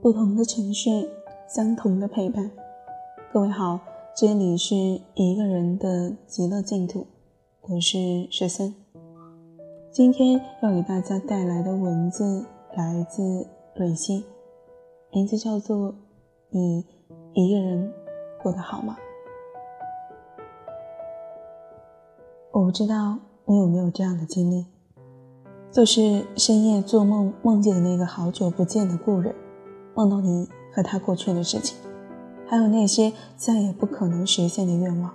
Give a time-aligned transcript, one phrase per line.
[0.00, 1.08] 不同的情绪，
[1.48, 2.50] 相同的陪伴。
[3.32, 3.80] 各位好，
[4.16, 4.74] 这里是
[5.14, 7.06] 一个人的极乐净土，
[7.62, 8.74] 我是十三。
[9.90, 14.24] 今天要给大家带来的文字来自蕊希，
[15.10, 15.92] 名字叫做
[16.50, 16.84] 《你
[17.34, 17.92] 一个人
[18.42, 18.96] 过得好吗》。
[22.56, 24.64] 我不知道你有没有这样的经历，
[25.70, 29.34] 就是深夜做梦梦见的那个好久不见的故人。
[29.94, 31.76] 梦到你和他过去的事情，
[32.46, 35.10] 还有那些再也不可能实现的愿望，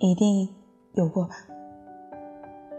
[0.00, 0.48] 一定
[0.94, 1.36] 有过吧？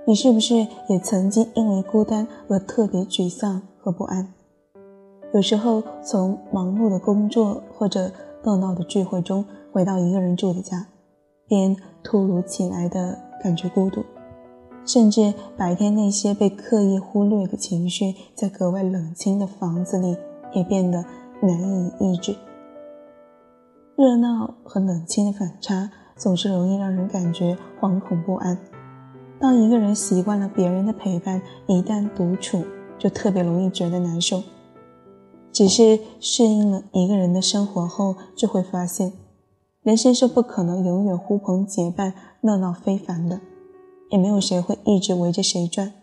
[0.06, 4.34] 你是不是也曾经因为孤单而特别沮丧和不安？
[5.34, 8.12] 有时候从忙碌的工作或者
[8.44, 10.88] 热闹的聚会中回到一个人住的家，
[11.48, 14.04] 便突如其来的感觉孤独，
[14.86, 20.18] 甚至白天那些被刻意忽略的情绪，在格外冷清的房子里
[20.54, 21.04] 也变得。
[21.40, 22.36] 难以抑制，
[23.96, 28.58] 热闹和冷清的反差总是容易让人感觉惶恐不安。
[29.40, 32.66] 当一个人习惯了别人的陪伴，一旦独处，
[32.98, 34.42] 就特别容易觉得难受。
[35.52, 39.14] 只是适应了一个人的生活后，就会发现，
[39.88, 43.40] 人生是不可能永远呼朋结伴、热闹非凡的，
[44.12, 45.94] 也没有谁会一直围着谁转。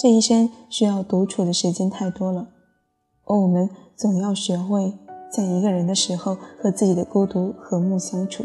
[0.00, 2.48] 这一生需要独处的时间太多了，
[3.26, 3.70] 而我们。
[3.96, 4.92] 总要学会
[5.28, 8.44] 在一个人的时候和自己的孤独和睦相处，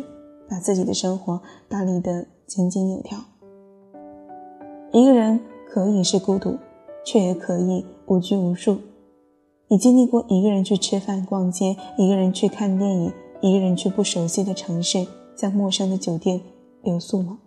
[0.49, 3.19] 把自己的生活打理得井井有条。
[4.91, 6.57] 一个人可以是孤独，
[7.05, 8.77] 却也可以无拘无束。
[9.67, 15.05] 你经历过一个人去吃饭、逛街，一个人去看电影，一个人去不熟悉的城市，
[15.35, 16.39] 在陌生的酒店
[16.81, 17.39] 留宿吗？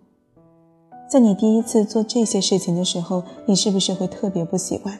[1.09, 4.95] 在你第一次做这些事情的时候，你是不是会特别不习惯，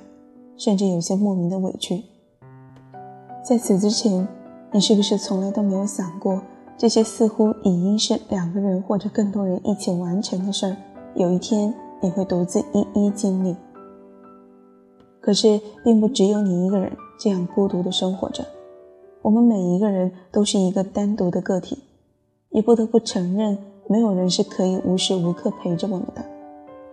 [0.58, 2.04] 甚至有些莫名的委屈？
[3.44, 4.28] 在此之前，
[4.72, 6.42] 你是不是从来都没有想过，
[6.76, 10.76] 这些似乎已应是两个人或者更多人一起完成的事儿，
[11.14, 13.56] 有一天你会独自一一经历？
[15.22, 18.44] 可是，并不只有你一个人这样孤独的生活着，
[19.28, 21.78] 我们每一个人都是一个单独的个体，
[22.52, 23.58] 也不得不承认，
[23.90, 26.24] 没有人是可以无时无刻陪着我们的，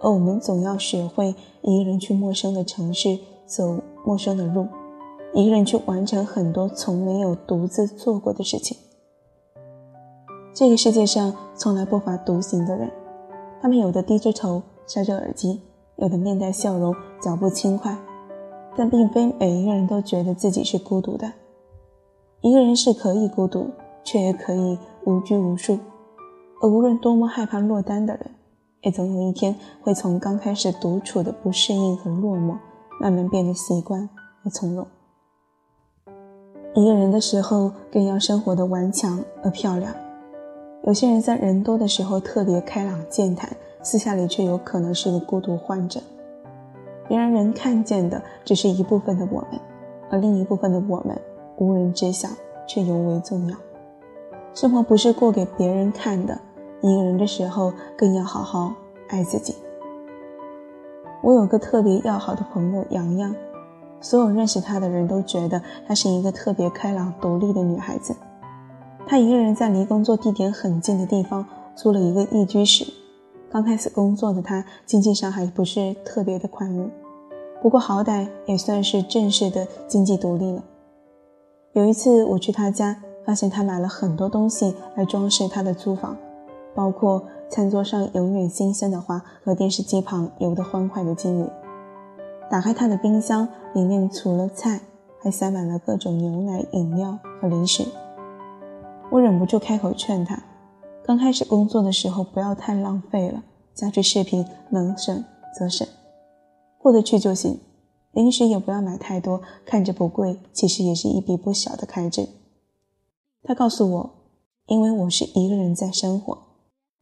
[0.01, 4.67] 而我们总要学会一个人去陌生的城市，走陌生的路。
[5.33, 8.77] 一个人去完成很多从没有独自做过的事情。
[10.53, 12.91] 这个世界上从来不乏独行的人，
[13.63, 15.61] 他们有的低着头塞着耳机，
[15.99, 16.93] 有的面带笑容，
[17.23, 17.97] 脚步轻快，
[18.75, 21.31] 但并非每一个人都觉得自己是孤独的。
[22.45, 23.71] 一个人是可以孤独，
[24.03, 25.79] 却也可以无拘无束。
[26.61, 28.31] 而无论多么害怕落单的人，
[28.83, 32.59] 也总有一天会从刚开始独处的不适应和落寞，
[33.01, 34.07] 慢慢变得习惯
[34.43, 34.87] 和从容。
[36.75, 39.95] 一个人的时候，更要生活的顽强而漂亮。
[40.83, 43.49] 有些人在人多的时候特别开朗健谈，
[43.83, 45.99] 私下里却有可能是个孤独患者。
[47.09, 49.59] 别人能看见的只是一部分的我们，
[50.11, 51.19] 而另一部分的我们
[51.57, 52.29] 无人知晓，
[52.67, 53.57] 却尤为重要。
[54.53, 56.39] 生活不是过给别人看的，
[56.81, 58.73] 一个人的时候更要好好
[59.09, 59.55] 爱自己。
[61.23, 63.35] 我有个特别要好的朋友洋洋。
[64.01, 68.15] 所有认识她的人都觉得她是一个特别开朗、独立的女孩子。
[69.07, 72.85] 她一个人在离工作地点很近的地方租了一个一居室。
[73.51, 76.91] 刚开始工作的她，经济上还不是特别的宽裕，
[77.63, 80.63] 不过好歹也算是正式的经济独立了。
[81.75, 86.17] 有一次我去他家，发现他买了很多东西来装饰他的租房，
[86.73, 91.49] 包括餐桌上永远新鲜的花和电视机旁游得欢快的金鱼。
[92.49, 94.83] 打开他的冰箱，里面除了菜，
[95.21, 97.85] 还塞满了各种牛奶、饮料和零食。
[99.11, 100.41] 我忍不住开口劝他：
[101.05, 103.43] 刚开始工作的时候不要太浪费了，
[103.75, 105.25] 家具饰品能省
[105.59, 105.85] 则省，
[106.79, 107.59] 过得去就行。
[108.15, 112.29] 零食也不要买太多，看着不贵，其实也是一笔不小的开支。
[113.43, 114.11] 他告诉我，
[114.67, 116.39] 因为我是一个人在生活，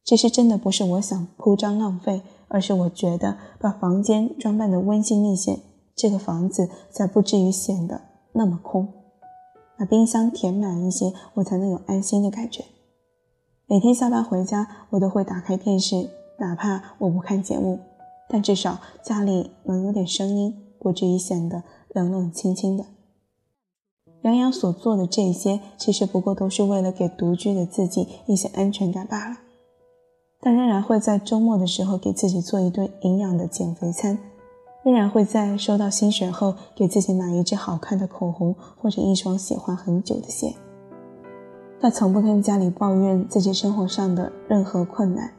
[0.03, 2.21] 其实真的不是我想铺张浪费。
[2.49, 5.57] 而是我觉得把房间装扮的温馨一些，
[5.95, 7.99] 这个房子才不至于显得
[8.33, 8.87] 那么空。
[9.75, 12.63] 把冰箱填满一些，我才能有安心的感觉。
[13.65, 17.79] 每天下班回家，我都会打开电视，哪怕我不看节目，
[18.29, 21.63] 但至少家里能有点声音，不至于显得
[21.93, 22.83] 冷冷清清的。
[24.23, 29.37] 杨洋所做的这些，其实不过都是为了给独居的自己一些安全感罢了。
[30.41, 34.17] 他仍然会在周末的时候给自己做一顿营养的减肥餐，
[34.83, 40.53] 仍然会在收到薪水后给自己买一支好看的口红或者一双喜欢很久的鞋。
[41.81, 45.33] 他从不跟家里抱怨自己生活上的任何困难，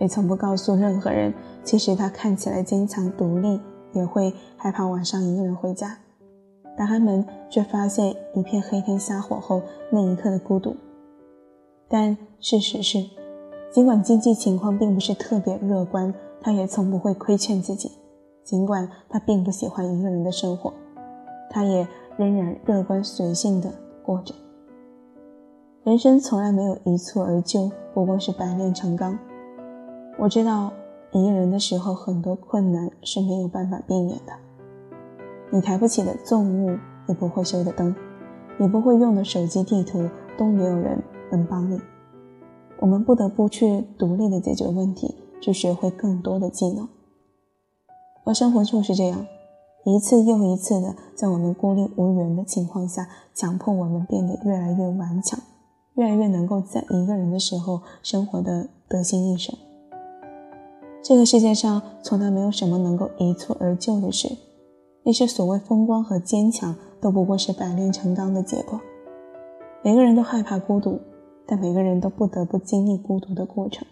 [0.00, 1.34] 也从不告诉任何人，
[1.64, 3.60] 其实他看起来坚强独立，
[3.92, 5.98] 也会害怕晚上一个人回家。
[6.76, 10.76] 打开门，却发现一片黑天瞎火后那一刻的孤独。
[11.88, 13.04] 但事实是，
[13.72, 17.92] 尽管经济情况并不是特别乐观，他也从不会亏欠自己。
[18.44, 20.72] 尽管他并不喜欢一个人的生活，
[21.50, 21.86] 他也
[22.16, 23.70] 仍然乐观随性的
[24.02, 24.34] 过着。
[25.82, 29.18] 人生从来没有一蹴而就，不过是百炼成钢。
[30.18, 30.72] 我知道，
[31.12, 34.32] 一个人的时候，很多困难是没有办法避免的。
[35.50, 36.78] 你抬不起的重物，
[37.08, 37.94] 也不会修的灯，
[38.58, 41.80] 你不会用的手机地图，都没有人能帮你。
[42.80, 46.86] 我们不得不去独立的解决问题，去学会更多的技能。
[48.24, 49.26] 而生活就是这样，
[49.84, 55.40] 一次又一次的，在我们孤立无援的情况下，强迫我们变得越来越顽强。
[55.94, 59.54] 越来越能够在一个人的时候生活的得心应手。
[61.02, 64.28] 这个世界上从来没有什么能够一蹴而就的事，
[65.04, 68.80] 那些所谓风光和坚强都不过是百炼成钢的结果。
[69.82, 71.00] 每个人都害怕孤独，
[71.46, 73.86] 但每个人都不得不经历孤独的过程。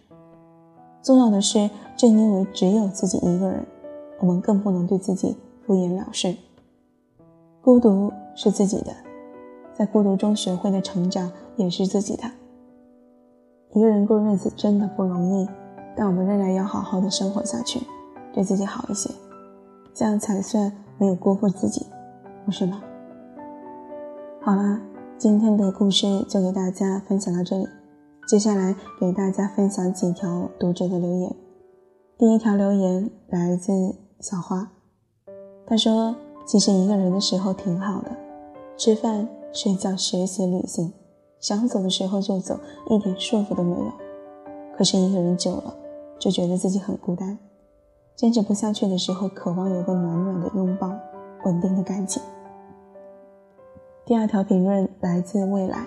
[1.03, 3.64] 重要的是，正因为只有自己一个人，
[4.20, 6.35] 我们更不能对自己敷衍了事。
[7.62, 8.93] 孤独是自己的，
[9.73, 11.31] 在孤独中学会的成长。
[11.56, 12.25] 也是自己的。
[13.73, 15.49] 一个人过日子真的不容易，
[15.96, 17.81] 但我们仍然要好好的生活下去，
[18.32, 19.10] 对自己好一些，
[19.94, 21.87] 这样才算没有辜负自己，
[22.44, 22.82] 不是吗？
[24.43, 24.81] 好啦，
[25.16, 27.66] 今天的故事就给大家分享到这里，
[28.28, 31.34] 接下来给大家分享几条读者的留言。
[32.19, 33.72] 第一条留言来自
[34.20, 34.70] 小花，
[35.66, 36.14] 他说
[36.46, 38.10] ：“其实一个人的时候挺好的，
[38.76, 40.93] 吃饭、睡觉、学习、旅行。”
[41.40, 42.58] 想走的时候就走，
[42.88, 43.93] 一点束缚都没有。
[44.76, 45.76] 可是一个人久了，
[46.18, 47.38] 就觉得自己很孤单。
[48.14, 50.90] 坚持不下去的时候，渴望有个暖暖的拥抱，
[51.44, 52.22] 稳定的感情。
[54.04, 55.84] 第二条评论来自未来，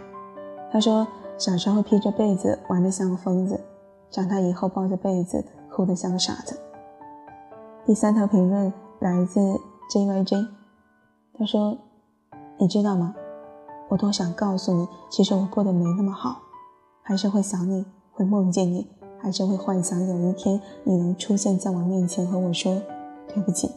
[0.71, 1.07] 他说
[1.39, 3.59] ：“小时候披着被子玩得像个疯子，
[4.11, 6.59] 长大以后抱着被子哭得像个傻子。”
[7.85, 9.39] 第三条评论来自
[9.91, 10.47] JYJ，
[11.33, 11.77] 他说
[12.59, 13.15] ：“你知道吗？”
[13.89, 16.43] 我多想告诉你，其实我过得没那么好，
[17.01, 18.87] 还是会想你，会梦见你，
[19.21, 22.81] 还是会幻想有一天你能出现在我面前和我说
[23.27, 23.71] ：“对不起，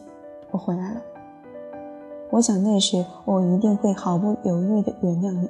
[0.51, 1.01] 我回来了。”
[2.31, 5.49] 我想那时我一定会毫不犹豫地原谅你，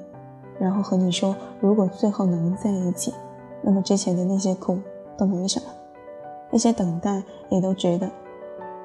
[0.60, 3.14] 然后和你说：“如果最后能在一起，
[3.62, 4.78] 那么之前的那些苦
[5.18, 5.66] 都没什么，
[6.52, 8.10] 那些等待也都值得。”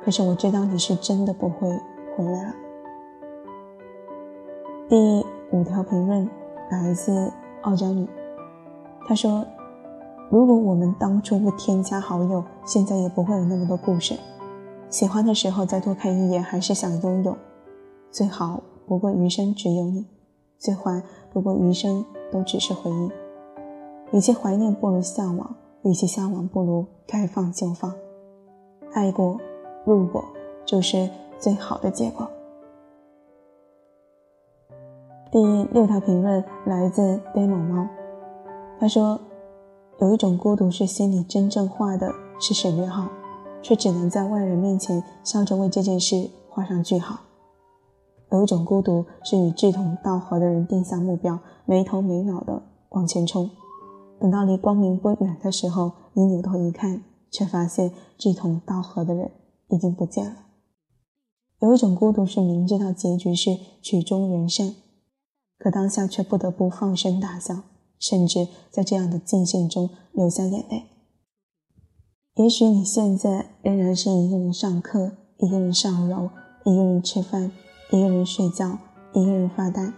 [0.05, 1.69] 可是我知道你是真的不会
[2.17, 2.55] 回来了。
[4.89, 5.27] 第。
[5.51, 6.29] 五条评论
[6.71, 7.33] 来自
[7.63, 8.07] 傲娇女，
[9.07, 9.43] 她说
[10.31, 14.15] ：“如果我们当初不添加好友，现在也不会有那么多故事。
[14.91, 17.37] 喜欢的时候再多看一眼，还是想拥有。
[18.11, 20.07] 最好不过余生只有你，
[20.59, 21.03] 最坏
[21.33, 23.11] 不过余生都只是回忆。
[24.13, 25.47] 与其怀念，不如向往；
[25.83, 27.93] 与其向往，不如该放就放。
[28.93, 29.38] 爱过，
[29.85, 30.25] 入过，
[30.64, 32.26] 就是最好的结果。”
[35.31, 37.87] 第六条评论来自 demo 猫，
[38.81, 39.21] 他说
[40.00, 43.09] ：“有一种孤独是心里真正画的是省略号，
[43.62, 47.19] 却只能在外人面前笑着为这件事画上句号。
[48.31, 53.50] 有一种孤独是与志同道合的人定下目标，没头没脑的往前冲，
[54.21, 57.02] 等到离光明不远的时候，你扭头一看，
[57.33, 59.33] 却发现志同道合的人
[59.69, 60.37] 已经不见了。
[61.59, 64.76] 有一种孤独是明知道结局是曲终人散。”
[65.59, 67.62] 可当下却不得不放声大笑，
[67.99, 70.85] 甚至在这样的境线中流下眼泪。
[72.35, 76.31] 也许你现在仍然是一个人上课，一个人上楼，
[76.64, 77.50] 一个人吃饭，
[77.90, 78.78] 一个人睡觉，
[79.12, 79.93] 一个人发呆。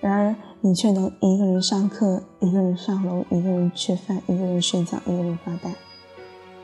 [0.00, 5.74] 然而，你却能一个人上课，一个人上楼，一个人吃饭，一个人睡觉，一个人发呆。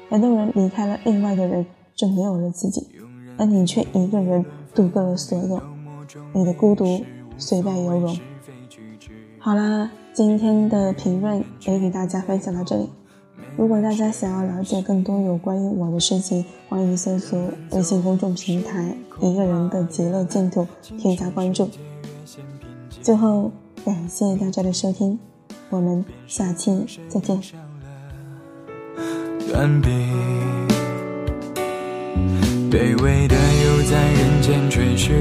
[0.08, 2.86] 很多人离开了另外的人，就没有了自己，
[3.38, 5.60] 而你却一个人度过了所有。
[6.34, 7.04] 你的孤独。
[7.38, 8.18] 随带游泳。
[9.38, 12.88] 好啦，今天的评论也给大家分享到这里。
[13.54, 17.38] 如果大家想要了解更多有关于我的事情，欢迎搜索
[17.72, 20.66] 微信公众平台“一个人的极乐净土”，
[20.98, 21.68] 添加关注。
[23.02, 23.50] 最后，
[23.84, 25.18] 感谢大家的收听，
[25.68, 27.38] 我们下期再见。
[29.52, 29.90] 断臂。
[32.70, 35.14] 卑微的又在人间追寻，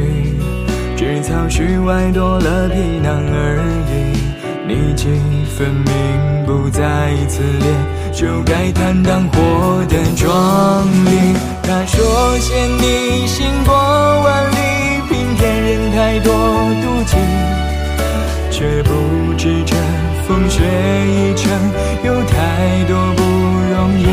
[0.95, 3.59] 只草絮外多了皮囊而
[3.91, 4.04] 已。
[4.67, 5.05] 你几
[5.55, 6.81] 分明不在
[7.29, 7.67] 此列，
[8.11, 11.35] 就该坦荡活得壮丽。
[11.61, 14.55] 他说嫌你行过万里，
[15.07, 17.15] 平添人太多妒忌，
[18.49, 18.91] 却不
[19.37, 19.75] 知这
[20.27, 21.51] 风雪一程
[22.03, 24.03] 有太多不容易。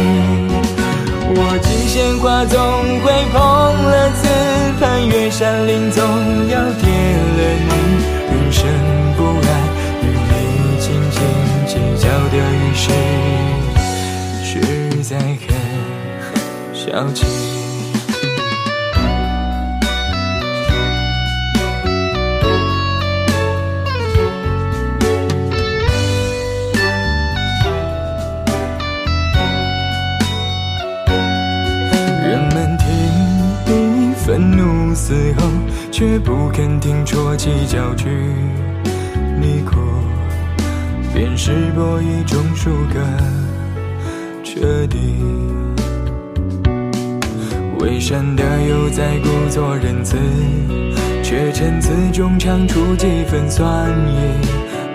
[1.35, 2.61] 我尽献花总
[3.01, 4.29] 会碰了瓷，
[4.79, 6.05] 攀越山岭总
[16.93, 17.33] 人们听你。
[34.15, 35.49] 愤怒嘶吼，
[35.91, 38.11] 却不肯听啜泣叫句。
[39.41, 39.81] 你哭，
[41.15, 43.03] 便是博弈中输个
[44.45, 45.72] 彻底。
[47.83, 50.17] 伪善的又在故作仁慈，
[51.21, 54.15] 却陈词中尝出几分酸意。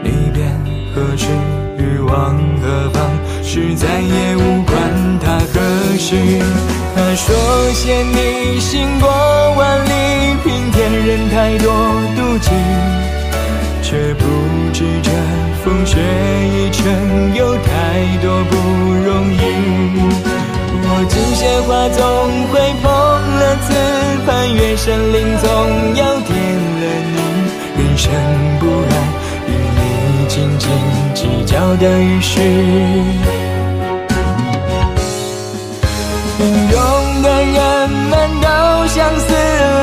[0.02, 0.50] 你便
[0.96, 1.28] 何时
[2.08, 3.12] 往何方？
[3.44, 6.16] 是再也无关他何时。
[6.96, 7.36] 他说
[7.74, 9.10] 嫌你行过
[9.58, 11.74] 万里，平添人太多
[12.16, 12.50] 妒忌，
[13.82, 14.24] 却不
[14.72, 15.12] 知这
[15.62, 18.56] 风雪一程有太多不
[19.04, 20.37] 容易。
[20.90, 22.00] 我锦鲜花总
[22.48, 22.88] 会碰
[23.40, 23.68] 了瓷，
[24.26, 25.46] 攀越山林总
[25.96, 26.32] 要点
[26.80, 27.16] 了你。
[27.78, 28.10] 人生
[28.60, 28.92] 不安，
[29.48, 29.80] 与你
[30.28, 30.66] 斤斤
[31.14, 32.40] 计较的于事。
[36.38, 36.42] 平
[36.72, 36.74] 庸
[37.22, 38.48] 的人们都
[38.88, 39.28] 相似，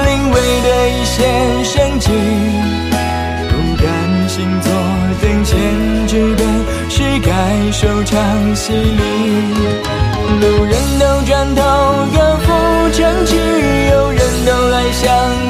[0.07, 2.09] 临危的一线生机。
[3.51, 3.85] 不甘
[4.29, 4.67] 心坐
[5.21, 5.53] 等闲
[6.07, 6.41] 之辈，
[6.89, 9.03] 是该收场洗礼。
[10.41, 11.63] 路人都转头
[12.13, 12.53] 远赴
[12.93, 13.37] 城去，
[13.91, 15.44] 有人都来相。